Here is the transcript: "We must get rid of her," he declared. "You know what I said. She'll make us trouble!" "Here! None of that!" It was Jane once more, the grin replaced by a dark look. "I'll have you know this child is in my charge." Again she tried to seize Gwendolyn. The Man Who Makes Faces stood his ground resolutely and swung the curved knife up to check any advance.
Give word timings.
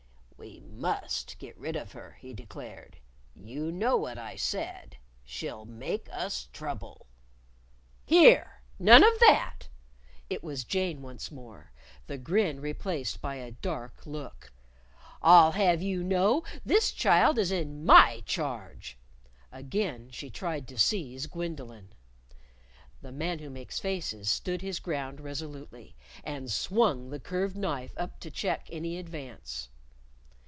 "We 0.43 0.59
must 0.59 1.37
get 1.37 1.55
rid 1.55 1.75
of 1.75 1.91
her," 1.91 2.17
he 2.19 2.33
declared. 2.33 2.97
"You 3.35 3.71
know 3.71 3.95
what 3.95 4.17
I 4.17 4.35
said. 4.37 4.97
She'll 5.23 5.65
make 5.65 6.09
us 6.11 6.49
trouble!" 6.51 7.05
"Here! 8.07 8.63
None 8.79 9.03
of 9.03 9.19
that!" 9.19 9.67
It 10.31 10.43
was 10.43 10.63
Jane 10.63 11.03
once 11.03 11.29
more, 11.29 11.71
the 12.07 12.17
grin 12.17 12.59
replaced 12.59 13.21
by 13.21 13.35
a 13.35 13.51
dark 13.51 14.07
look. 14.07 14.51
"I'll 15.21 15.51
have 15.51 15.83
you 15.83 16.03
know 16.03 16.43
this 16.65 16.91
child 16.91 17.37
is 17.37 17.51
in 17.51 17.85
my 17.85 18.23
charge." 18.25 18.97
Again 19.51 20.09
she 20.09 20.31
tried 20.31 20.67
to 20.69 20.77
seize 20.79 21.27
Gwendolyn. 21.27 21.93
The 23.03 23.11
Man 23.11 23.37
Who 23.37 23.51
Makes 23.51 23.77
Faces 23.77 24.27
stood 24.31 24.63
his 24.63 24.79
ground 24.79 25.21
resolutely 25.21 25.95
and 26.23 26.49
swung 26.51 27.11
the 27.11 27.19
curved 27.19 27.55
knife 27.57 27.93
up 27.95 28.19
to 28.21 28.31
check 28.31 28.67
any 28.71 28.97
advance. 28.97 29.69